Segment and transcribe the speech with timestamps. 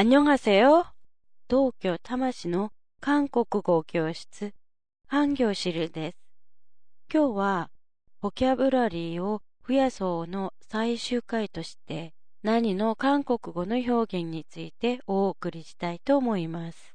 [0.00, 0.84] 안녕하세요.
[1.48, 4.52] 東京多摩市の韓国語教室、
[5.06, 6.16] 半教室です。
[7.10, 7.70] 今日は、
[8.20, 12.12] ボキャブラリーを増やそうの最終回として、
[12.42, 16.94] 何の韓国語の表現についてお送りしたいと思います。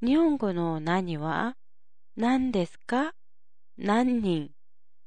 [0.00, 1.56] 日本語の何は
[2.16, 3.12] 何ですか
[3.76, 4.50] 何人、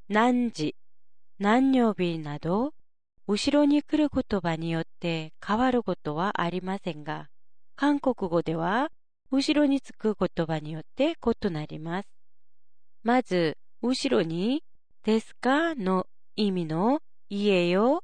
[0.10, 0.76] 何時、
[1.40, 2.74] 何曜日など
[3.31, 7.29] 後ろに来る言葉によって変わることはありませんが、
[7.77, 8.89] 韓国語では
[9.31, 12.09] 後ろにつく言葉によって異なります。
[13.03, 14.65] まず、後ろに
[15.05, 16.07] ですかの
[16.37, 18.03] 意味の家よ、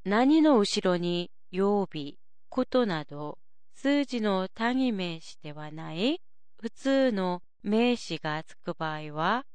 [0.04, 2.20] 何の後ろに曜日、
[2.50, 3.38] ことなど
[3.74, 6.22] 数字の単位名詞ではない
[6.62, 9.46] 普通の名詞がつく場合は、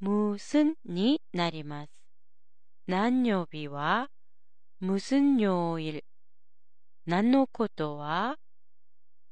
[0.00, 1.90] 無んになります。
[2.86, 4.08] 何曜日は、
[4.80, 6.04] 無寸曜日。
[7.06, 8.36] 何のことは、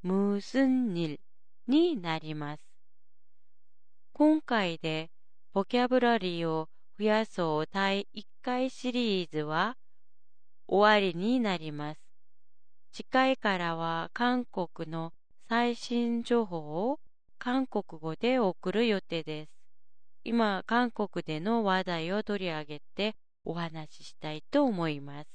[0.05, 1.19] むすんに
[1.67, 2.63] になります。
[4.13, 5.11] 今回で
[5.55, 9.79] ボキャブラリーを増やそう第1回シリーズは
[10.69, 12.01] 終わりになります。
[12.93, 15.15] 次回からは韓国の
[15.49, 16.59] 最新情報
[16.91, 17.01] を
[17.39, 19.53] 韓国語で送る予定です。
[20.23, 25.31] 今、韓国での話題を取り上げてお話ししたいと思います。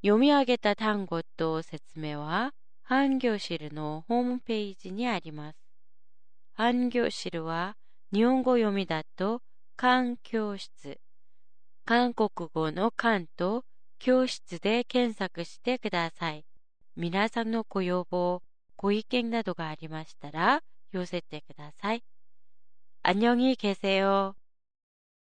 [0.00, 2.54] 読み上げた単語と説明は
[2.91, 5.57] 半教室のホームページにあります。
[6.53, 7.75] 半教室は
[8.13, 9.41] 日本語読みだと
[9.75, 10.99] 韓教室、
[11.85, 13.63] 韓国語の韓と
[13.99, 16.45] 教室で検索してください。
[16.95, 18.41] 皆さんのご要望、
[18.75, 20.61] ご意見などがありましたら
[20.91, 22.03] 寄せてください。
[23.03, 24.33] 안녕히계세요